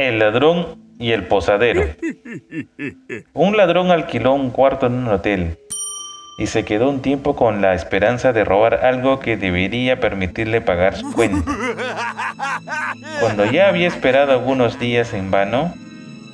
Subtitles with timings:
[0.00, 1.84] El ladrón y el posadero.
[3.34, 5.58] Un ladrón alquiló un cuarto en un hotel
[6.38, 10.96] y se quedó un tiempo con la esperanza de robar algo que debería permitirle pagar
[10.96, 11.52] su cuenta.
[13.20, 15.74] Cuando ya había esperado algunos días en vano,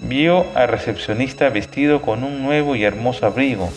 [0.01, 3.69] vio al recepcionista vestido con un nuevo y hermoso abrigo,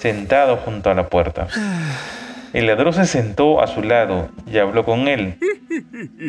[0.00, 1.46] sentado junto a la puerta.
[2.52, 5.38] El ladrón se sentó a su lado y habló con él.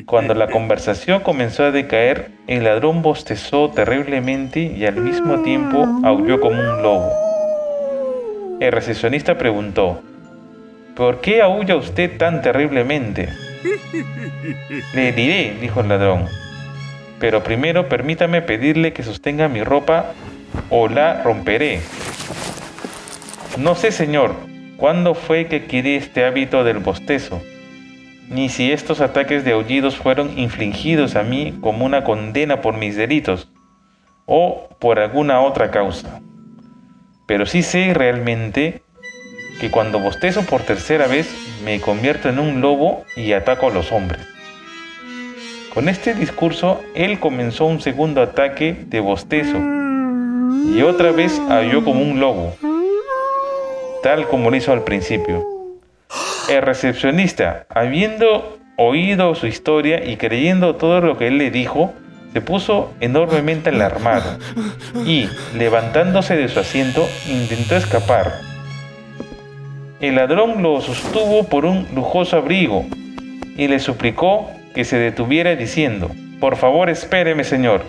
[0.05, 6.39] Cuando la conversación comenzó a decaer, el ladrón bostezó terriblemente y al mismo tiempo aulló
[6.39, 7.11] como un lobo.
[8.59, 10.01] El recepcionista preguntó,
[10.95, 13.29] ¿por qué aúlla usted tan terriblemente?
[14.93, 16.25] Le diré, dijo el ladrón,
[17.19, 20.13] pero primero permítame pedirle que sostenga mi ropa
[20.69, 21.81] o la romperé.
[23.57, 24.35] No sé, señor,
[24.79, 27.41] ¿Cuándo fue que adquirí este hábito del bostezo?
[28.29, 32.95] Ni si estos ataques de aullidos fueron infligidos a mí como una condena por mis
[32.95, 33.51] delitos
[34.25, 36.21] o por alguna otra causa.
[37.25, 38.81] Pero sí sé realmente
[39.59, 41.29] que cuando bostezo por tercera vez
[41.65, 44.25] me convierto en un lobo y ataco a los hombres.
[45.73, 49.57] Con este discurso, él comenzó un segundo ataque de bostezo
[50.73, 52.55] y otra vez halló como un lobo
[54.01, 55.58] tal como lo hizo al principio.
[56.49, 61.93] El recepcionista, habiendo oído su historia y creyendo todo lo que él le dijo,
[62.33, 64.39] se puso enormemente alarmado
[65.05, 68.33] y, levantándose de su asiento, intentó escapar.
[69.99, 72.85] El ladrón lo sostuvo por un lujoso abrigo
[73.55, 77.83] y le suplicó que se detuviera diciendo, por favor espéreme señor,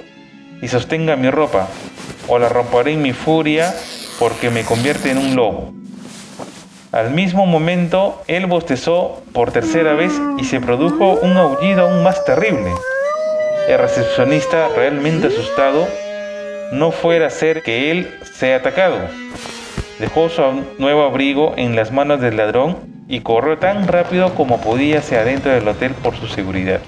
[0.60, 1.68] y sostenga mi ropa,
[2.28, 3.72] o la romperé en mi furia
[4.18, 5.79] porque me convierte en un lobo.
[6.92, 12.24] Al mismo momento, él bostezó por tercera vez y se produjo un aullido aún más
[12.24, 12.72] terrible.
[13.68, 15.86] El recepcionista, realmente asustado,
[16.72, 18.98] no fuera a ser que él sea atacado.
[20.00, 20.42] Dejó su
[20.78, 25.52] nuevo abrigo en las manos del ladrón y corrió tan rápido como podía hacia adentro
[25.52, 26.80] del hotel por su seguridad.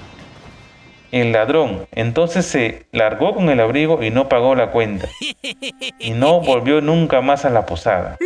[1.13, 5.07] El ladrón entonces se largó con el abrigo y no pagó la cuenta.
[5.99, 8.17] Y no volvió nunca más a la posada.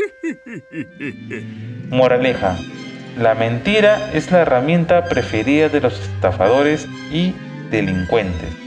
[1.90, 2.58] Moraleja.
[3.18, 7.34] La mentira es la herramienta preferida de los estafadores y
[7.72, 8.67] delincuentes.